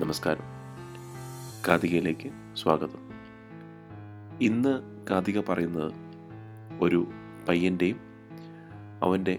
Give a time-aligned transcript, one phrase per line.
[0.00, 0.42] നമസ്കാരം.
[1.68, 3.10] കാതികയിലേക്ക് സ്വാഗതം.
[4.40, 5.92] ഇന്ന് കാതിക പറയുന്നത്
[6.80, 7.06] ഒരു
[7.48, 8.00] പയ്യന്റെയും
[9.02, 9.38] അവന്റെ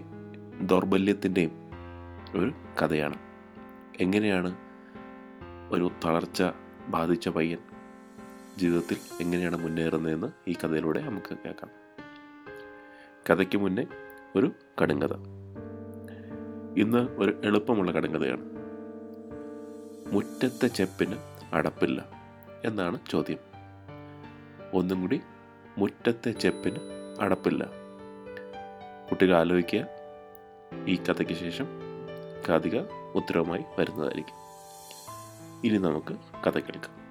[0.62, 1.50] ദൗർബല്യത്തിന്റെയും
[2.34, 2.52] ഒരു
[2.82, 3.14] കഥയാണ്.
[4.00, 4.56] എങ്ങനെയാണ്
[5.70, 6.42] ഒരു തളർച്ച
[6.88, 7.58] ബാധിച്ച പയ്യൻ
[8.58, 11.70] ജീവിതത്തിൽ എങ്ങനെയാണ് മുന്നേറുന്നതെന്ന് ഈ കഥയിലൂടെ നമുക്ക് കേൾക്കാം.
[13.30, 13.86] കഥയ്ക്ക് മുന്നേ
[14.36, 14.52] ഒരു
[14.82, 15.12] കടുങ്കഥ
[16.76, 18.51] ഇന്ന് ഒരു എളുപ്പമുള്ള കടുങ്കഥയാണ്
[20.12, 21.16] മുറ്റത്തെ ചെപ്പിന്
[21.52, 22.04] അടപ്പില്ല
[22.64, 23.38] എന്നാണ് ചോദ്യം.
[24.74, 25.20] ഒന്നും കൂടി
[25.78, 26.76] മുറ്റത്തെ ചെപ്പിന്
[27.20, 27.64] അടപ്പില്ല.
[29.10, 29.86] കുട്ടികൾ ആലോചിക്കുക.
[30.86, 31.66] ഈ കഥയ്ക്ക് ശേഷം
[32.48, 32.78] കാതിക
[33.14, 34.34] ഉത്തരവുമായി വരുന്നതായിരിക്കും.
[35.64, 36.16] ഇനി നമുക്ക്
[36.46, 37.02] കഥ കേൾക്കാം.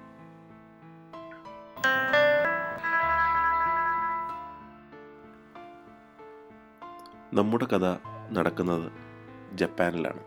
[7.34, 7.98] നമ്മുടെ കഥ
[8.32, 8.92] നടക്കുന്നത്
[9.56, 10.24] ജപ്പാനിലാണ്.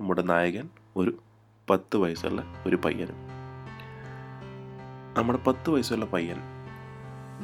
[0.00, 1.18] നമ്മുടെ നായകൻ ഒരു
[1.70, 3.14] പത്ത് വയസ്സുള്ള ഒരു പയ്യനും.
[5.18, 6.36] നമ്മുടെ പത്ത് വയസ്സുള്ള പയ്യൻ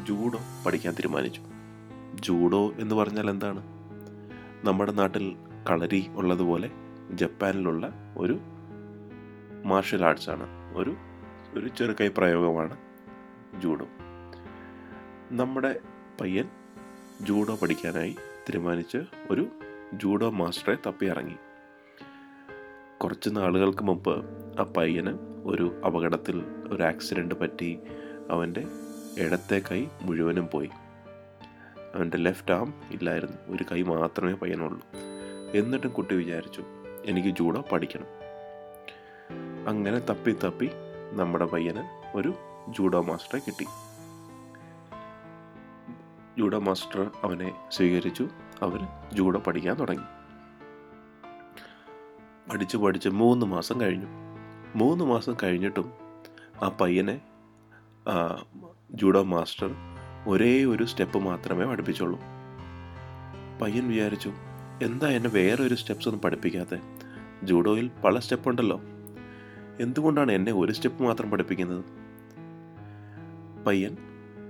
[0.05, 1.42] ജൂഡോ പഠിക്കാൻ തീരുമാനിച്ചു.
[2.14, 3.62] ജൂഡോ എന്ന് പറഞ്ഞാൽ എന്താണ്?
[4.64, 5.36] നമ്മുടെ നാട്ടിൽ
[5.70, 6.70] കളരി ഉള്ളതുപോലെ
[7.10, 8.38] ജപ്പാനിലുള്ള ഒരു
[9.64, 10.77] മാർഷൽ ആർട്സ് ആണ്.
[10.77, 10.96] ഒരു
[11.55, 12.77] ഒരു ചെറുകൈ പ്രയോഗമാണ്
[13.61, 13.86] ജൂഡോ.
[15.30, 15.80] നമ്മുടെ
[16.20, 16.48] പയ്യൻ
[17.20, 18.16] ജൂഡോ പഠിക്കാനായി
[18.48, 18.98] തീരുമാനിച്ച്
[19.30, 19.46] ഒരു
[19.94, 21.36] ജൂഡോ മാസ്റ്ററെ തപ്പി ഇറങ്ങി
[23.05, 24.24] കുറച്ച് നാളുകൾക്ക് മുമ്പ്
[24.60, 27.78] ആ പയ്യന് ഒരു അപകടത്തിൽ ഒരു ആക്സിഡന്റ് പറ്റി
[28.30, 28.64] അവന്റെ
[29.19, 30.70] ഇടത്തെ കൈ മുഴുവനും പോയി.
[31.94, 33.56] അവന്റെ ലെഫ്റ്റ് ആം ഇല്ലായിരുന്നു.
[33.56, 34.80] ഒരു കൈ മാത്രമേ പയ്യനുള്ളൂ.
[35.55, 36.64] എന്നിട്ടും കുട്ടി വിചാരിച്ചു
[37.05, 38.06] എനിക്ക് ജൂഡോ പഠിക്കണം.
[39.68, 40.70] അങ്ങനെ തപ്പി തപ്പി
[41.12, 42.34] നമ്മുടെ പയ്യന് ഒരു
[42.68, 43.64] ജൂഡോ മാസ്റ്ററെ കിട്ടി.
[46.39, 48.28] ജൂഡോ മാസ്റ്റർ അവനെ സ്വീകരിച്ചു.
[48.62, 48.80] അവർ
[49.12, 50.13] ജൂഡോ പഠിക്കാൻ തുടങ്ങി.
[52.50, 54.06] പഠിച്ച് പഠിച്ച് മൂന്ന് മാസം കഴിഞ്ഞു.
[54.76, 55.92] മൂന്ന് മാസം കഴിഞ്ഞിട്ടും
[56.62, 57.20] ആ പയ്യനെ
[58.90, 59.70] ജൂഡോ മാസ്റ്റർ
[60.27, 62.18] ഒരേ ഒരു സ്റ്റെപ്പ് മാത്രമേ പഠിപ്പിച്ചുള്ളൂ.
[63.62, 64.33] പയ്യൻ വിചാരിച്ചു
[64.83, 66.78] എന്താ എന്നെ വേറെ ഒരു സ്റ്റെപ്സ് ഒന്നും പഠിപ്പിക്കാതെ
[67.42, 68.80] ജൂഡോയിൽ പല സ്റ്റെപ്പ് ഉണ്ടല്ലോ
[69.80, 71.84] എന്തുകൊണ്ടാണ് എന്നെ ഒരു സ്റ്റെപ്പ് മാത്രം പഠിപ്പിക്കുന്നത്?
[73.64, 73.96] പയ്യൻ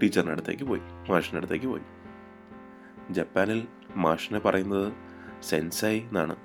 [0.02, 1.82] ടീച്ചറിന്റെ അടുത്തേക്ക് പോയി മാഷിന്റെ അടുത്തേക്ക് പോയി.
[3.10, 3.66] ജപ്പാനിൽ
[3.96, 4.92] മാഷിനെ പറയുന്നത്
[5.42, 6.36] സെൻസായി എന്നാണ്.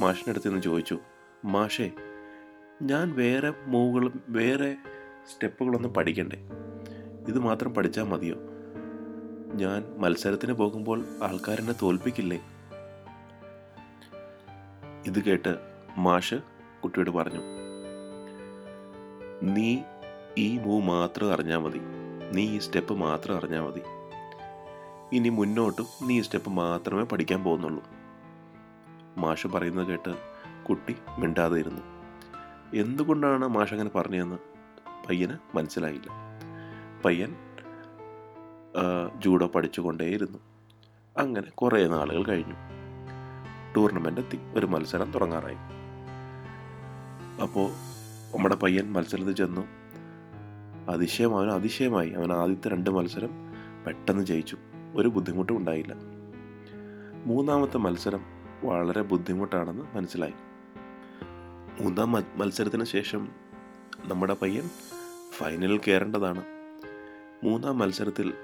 [0.00, 0.98] മാഷിന്റെ അടുത്ത് നിന്ന് ചോദിച്ചു
[1.44, 1.90] മാഷേ
[2.82, 4.76] ഞാൻ വേറെ മൂവുകളും വേറെ
[5.32, 6.38] സ്റ്റെപ്പുകളൊന്നും പഠിക്കണ്ടേ?
[7.28, 8.36] ഇത് മാത്രം പഠിച്ചാൽ മതിയോ?
[9.54, 12.40] ഞാൻ മത്സരത്തിന് പോകുമ്പോൾ ആൾക്കാരെന്നെ തോൽപ്പിക്കില്ലേ?
[15.06, 15.58] ഇത് കേട്ട്
[15.98, 16.34] മാഷ്
[16.84, 17.40] കുട്ടിയോട് പറഞ്ഞു
[19.42, 19.78] നീ
[20.38, 21.80] ഈ മൂവ് മാത്രം അറിഞ്ഞാൽ മതി.
[22.32, 23.80] നീ ഈ സ്റ്റെപ്പ് മാത്രം അറിഞ്ഞാൽ മതി.
[25.16, 27.93] ഇനി മുന്നോട്ടും നീ ഈ സ്റ്റെപ്പ് മാത്രമേ പഠിക്കാൻ പോകുന്നുള്ളൂ.
[29.18, 30.14] മാഷ് പറയുന്നത് കേട്ട്
[30.68, 31.82] കുട്ടി മിണ്ടാതെ ഇരുന്നു
[32.74, 34.36] എന്തുകൊണ്ടാണ് മാഷ് അങ്ങനെ പറഞ്ഞതെന്ന്
[35.08, 36.10] പയ്യന് മനസ്സിലായില്ല.
[37.04, 37.34] പയ്യൻ
[39.18, 40.38] ജൂഡോ പഠിച്ചുകൊണ്ടേയിരുന്നു.
[41.16, 42.54] അങ്ങനെ കുറേ നാളുകൾ കഴിഞ്ഞു.
[43.76, 45.56] ടൂർണമെന്റ് എത്തി ഒരു മത്സരം തുടങ്ങാറായി.
[47.42, 47.70] അപ്പോൾ
[48.36, 49.66] നമ്മുടെ പയ്യൻ മത്സരത്തിൽ ചെന്നു.
[50.90, 52.10] അതിശയം അവന് അതിശയമായി.
[52.10, 53.30] അവൻ ആദ്യത്തെ രണ്ട് മത്സരം
[53.86, 54.56] പെട്ടെന്ന് ജയിച്ചു.
[54.94, 55.94] ഒരു ബുദ്ധിമുട്ടും ഉണ്ടായില്ല.
[57.24, 58.33] മൂന്നാമത്തെ മത്സരം
[58.64, 60.32] വളരെ ബുദ്ധിമുട്ടാണെന്ന് മനസ്സിലായി.
[61.80, 63.28] മൂന്നാം മത്സരത്തിന് ശേഷം
[64.04, 64.70] നമ്മുടെ പയ്യൻ
[65.36, 66.42] ഫൈനലിൽ കയറേണ്ടതാണ്.
[67.44, 68.34] മൂന്നാം മത്സരത്തിൽ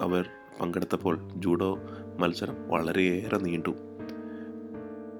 [0.00, 0.30] അവർ
[0.60, 1.78] പങ്കെടുത്തപ്പോൾ ജൂഡോ
[2.18, 3.74] മത്സരം വളരെയേറെ നീണ്ടു.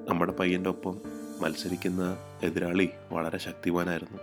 [0.09, 1.01] നമ്മുടെ പയ്യന്റെ ഒപ്പം
[1.41, 4.19] മത്സരിക്കുന്ന എതിരാളി വളരെ ശക്തിമാനായിരുന്നു.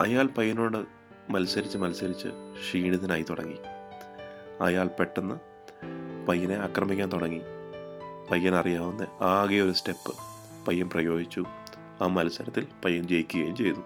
[0.00, 0.86] അയാൾ പയ്യനോട്
[1.30, 3.56] മത്സരിച്ച് മത്സരിച്ച് ക്ഷീണിതനായി തുടങ്ങി.
[4.60, 5.34] അയാൾ പെട്ടെന്ന്
[6.26, 7.40] പയ്യനെ ആക്രമിക്കാൻ തുടങ്ങി.
[8.30, 10.14] പയ്യൻ അറിയാവുന്ന ആകെ ഒരു സ്റ്റെപ്പ്.
[10.66, 11.44] പയ്യൻ പ്രയോഗിച്ചു.
[12.02, 13.82] ആ മത്സരത്തിൽ പയ്യൻ ജയിക്കുകയും ചെയ്തു.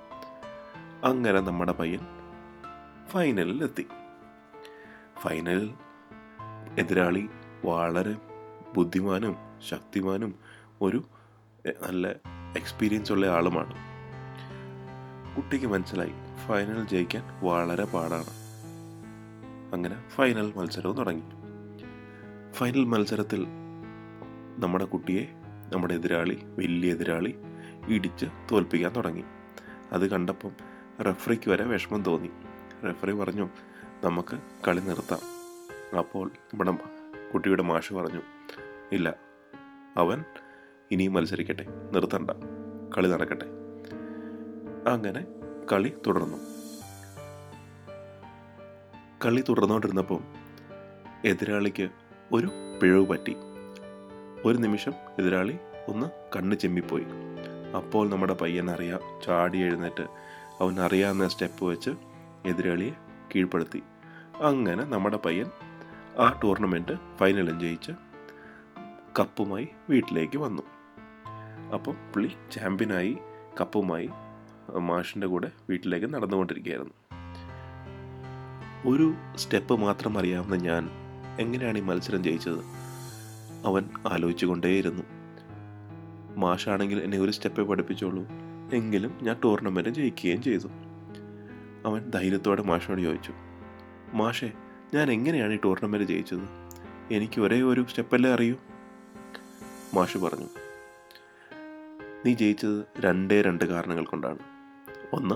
[1.04, 2.00] അങ്ങനെ നമ്മുടെ പയ്യൻ
[3.08, 3.86] ഫൈനലിൽ എത്തി
[5.20, 5.74] ഫൈനലിൽ
[6.78, 7.28] എതിരാളി
[7.64, 8.16] വളരെ
[8.76, 9.36] ബുദ്ധിമാനും
[9.68, 10.34] ശക്തിമാനും
[10.82, 11.04] ഒരു
[11.86, 12.08] നല്ല
[12.56, 13.74] എക്സ്പീരിയൻസ് ഉള്ള ആളുമാണ്.
[15.36, 16.12] കുട്ടിക്ക് മനസ്സിലായി
[16.46, 18.30] ഫൈനൽ ജയിക്കാൻ വളരെ പാടാണ്.
[19.74, 21.22] അങ്ങനെ ഫൈനൽ മത്സരവും തുടങ്ങി.
[22.52, 23.46] ഫൈനൽ മത്സരത്തിൽ
[24.58, 25.26] നമ്മുടെ കുട്ടിയെ
[25.72, 27.34] നമ്മുടെ എതിരാളി വലിയ എതിരാളി
[27.88, 29.24] ഇടിച്ച് തോൽപ്പിക്കാൻ തുടങ്ങി.
[29.92, 30.50] അത് കണ്ടപ്പം
[31.06, 32.30] റെഫറിക്ക് വരെ വിഷമം തോന്നി.
[32.84, 33.48] റെഫറി പറഞ്ഞു
[34.04, 34.38] നമുക്ക്
[34.68, 35.18] കളി നിർത്താം.
[35.98, 36.72] അപ്പോൾ നമ്മുടെ
[37.32, 38.22] കുട്ടിയുടെ മാഷ് പറഞ്ഞു
[38.92, 39.14] ഇല്ല
[39.96, 40.24] അവൻ
[40.90, 42.30] ഇനിയും മത്സരിക്കട്ടെ നിർത്തണ്ട
[42.98, 43.46] കളി നടക്കട്ടെ.
[44.90, 45.26] അങ്ങനെ
[45.72, 46.36] കളി തുടർന്നു.
[49.26, 50.24] കളി തുടർന്നുകൊണ്ടിരുന്നപ്പം
[51.24, 51.88] എതിരാളിക്ക്
[52.32, 52.48] ഒരു
[52.82, 53.36] പിഴവ് പറ്റി.
[54.46, 55.58] ഒരു നിമിഷം എതിരാളി
[55.88, 56.06] ഒന്ന്
[56.36, 57.06] കണ്ണ് ചെമ്മിപ്പോയി.
[57.76, 60.02] അപ്പോൾ നമ്മുടെ പയ്യൻ അറിയാം ചാടി എഴുന്നേറ്റ്
[60.60, 61.90] അവൻ അറിയാവുന്ന സ്റ്റെപ്പ് വെച്ച്
[62.46, 62.90] എതിരാളിയെ
[63.34, 63.82] കീഴ്പ്പെടുത്തി.
[64.40, 65.46] അങ്ങനെ നമ്മുടെ പയ്യൻ
[66.18, 67.92] ആ ടൂർണമെന്റ് ഫൈനലും ജയിച്ച്
[69.18, 70.62] കപ്പുമായി വീട്ടിലേക്ക് വന്നു.
[71.74, 73.18] അപ്പോൾ പുള്ളി ചാമ്പ്യനായി
[73.60, 74.10] കപ്പുമായി
[74.78, 76.94] മാഷിന്റെ കൂടെ വീട്ടിലേക്ക് നടന്നുകൊണ്ടിരിക്കുകയായിരുന്നു.
[78.86, 80.90] ഒരു സ്റ്റെപ്പ് മാത്രം അറിയാവുന്ന ഞാൻ
[81.40, 82.77] എങ്ങനെയാണ് ഈ മത്സരം ജയിച്ചത്?
[83.64, 85.02] അവൻ ആലോചിച്ചു കൊണ്ടേയിരുന്നു
[86.36, 88.26] മാഷാണെങ്കിൽ എന്നെ ഒരു സ്റ്റെപ്പേ പഠിപ്പിച്ചോളൂ.
[88.72, 90.68] എങ്കിലും ഞാൻ ടൂർണമെന്റ് ജയിക്കുകയും ചെയ്തു.
[91.84, 93.32] അവൻ ധൈര്യത്തോടെ മാഷോട് ചോദിച്ചു
[94.14, 94.52] മാഷേ
[94.94, 96.48] ഞാൻ എങ്ങനെയാണ് ഈ ടൂർണമെന്റ് ജയിച്ചത്?
[97.10, 98.56] എനിക്ക് ഒരേ ഒരു സ്റ്റെപ്പല്ലേ അറിയൂ?
[99.94, 100.46] മാഷ് പറഞ്ഞു
[102.26, 104.38] നീ ജയിച്ചത് രണ്ടേ രണ്ട് കാരണങ്ങൾ കൊണ്ടാണ്.
[105.12, 105.34] ഒന്ന്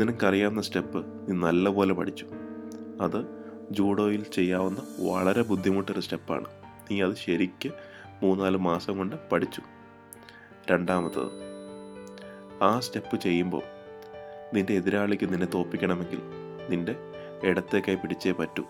[0.00, 2.26] നിനക്കറിയാവുന്ന സ്റ്റെപ്പ് നീ നല്ലപോലെ പഠിച്ചു.
[3.00, 3.26] അത്
[3.70, 6.61] ജൂഡോയിൽ ചെയ്യാവുന്ന വളരെ ബുദ്ധിമുട്ടൊരു സ്റ്റെപ്പാണ്.
[6.90, 7.70] നീ അത് ശരിക്ക്
[8.22, 9.62] മൂന്നാൽ മാസം കൊണ്ട് പഠിച്ചു.
[10.70, 11.30] രണ്ടാമത്തത്
[12.62, 13.62] ആ സ്റ്റെപ്പ് ചെയ്യുമ്പോൾ
[14.54, 16.22] നിന്റെ എതിരാളിക്ക് നിന്നെ തോപ്പിക്കണമെങ്കിൽ
[16.70, 16.94] നിന്റെ
[17.42, 18.62] ഇടത്തെ കൈ പിടിച്ചേ പറ്റൂ.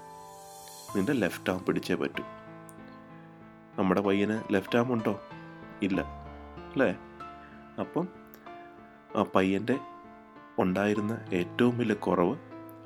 [0.97, 2.25] നിന്റെ ലെഫ്റ്റ് ആം പിടിച്ചേ പറ്റൂ.
[3.79, 5.21] നമ്മുടെ പയ്യന് ലെഫ്റ്റ് ആം ഉണ്ടോ?
[5.83, 6.01] ഇല്ല
[6.73, 6.97] അല്ലേ?
[7.81, 8.09] അപ്പം
[9.17, 9.79] ആ പയ്യന്റെ
[10.59, 12.37] ഉണ്ടായിരുന്ന ഏറ്റവും വലിയ കുറവ്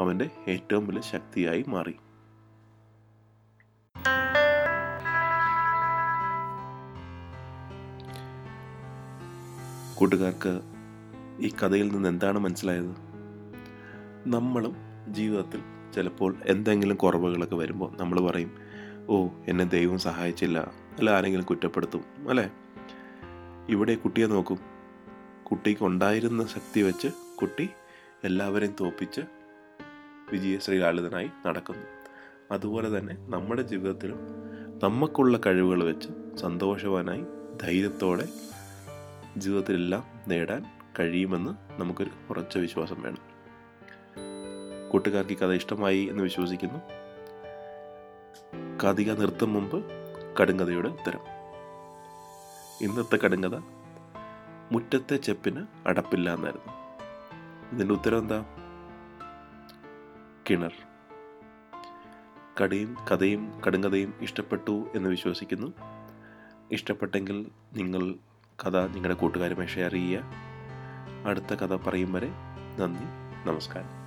[0.00, 1.96] അവന്റെ ഏറ്റവും വലിയ ശക്തിയായി മാറി.
[9.96, 10.60] കൂട്ടുകാർക്ക്
[11.40, 12.94] ഈ കഥയിൽ നിന്ന് എന്താണ് മനസ്സിലായത്?
[14.26, 14.76] നമ്മളും
[15.08, 15.60] ജീവിതത്തിൽ
[15.94, 18.50] ചിലപ്പോൾ എന്തെങ്കിലും കുറവുകളൊക്കെ വരുമ്പോൾ നമ്മൾ പറയും
[19.08, 20.58] ഓ എന്നെ ദൈവം സഹായിച്ചില്ല.
[20.98, 22.28] അല്ല ആരെങ്കിലും കുറ്റപ്പെടുത്തും.
[22.28, 22.50] അല്ലേ?
[23.68, 24.58] ഇവിടെ കുട്ടിയെ നോക്കും.
[25.50, 27.08] കുട്ടിക്ക് ഉണ്ടായിരുന്ന ശക്തി വെച്ച്
[27.40, 27.68] കുട്ടി
[28.24, 29.20] എല്ലാവരെയും തോപ്പിച്ച്
[30.32, 31.86] വിജയശ്രീലാളിതനായി നടക്കുന്നു.
[32.50, 34.18] അതുപോലെ തന്നെ നമ്മുടെ ജീവിതത്തിലും
[34.84, 37.24] നമുക്കുള്ള കഴിവുകൾ വെച്ച് സന്തോഷവാനായി
[37.62, 38.28] ധൈര്യത്തോടെ
[39.36, 40.64] ജീവിതത്തിലെല്ലാം നേടാൻ
[40.98, 43.36] കഴിയുമെന്ന് നമുക്കൊരു ഉറച്ച വിശ്വാസം വേണം.
[44.90, 46.78] കൂട്ടുകാർക്ക് കഥ ഇഷ്ടമായി എന്ന് വിശ്വസിക്കുന്നു.
[48.84, 49.84] കഥിക നിർത്തും മുമ്പ്
[50.40, 51.20] കടുങ്കഥയുടെ ഉത്തരം.
[52.80, 53.60] ഇന്നത്തെ കടുങ്കഥ
[54.72, 56.72] മുറ്റത്തെ ചെപ്പിന് അടപ്പില്ല എന്നായിരുന്നു.
[57.72, 58.44] ഇതിന്റെ ഉത്തരം എന്താ?
[60.50, 60.72] കിണർ.
[62.62, 65.72] കടയും കഥയും കടുങ്കഥയും ഇഷ്ടപ്പെട്ടു എന്ന് വിശ്വസിക്കുന്നു.
[66.72, 68.14] ഇഷ്ടപ്പെട്ടെങ്കിൽ നിങ്ങൾ
[68.64, 70.22] കഥ നിങ്ങളുടെ കൂട്ടുകാരുമായി ഷെയർ ചെയ്യുക.
[71.26, 72.28] അടുത്ത കഥ പറയും വരെ
[72.78, 73.04] നന്ദി
[73.48, 74.05] നമസ്കാരം.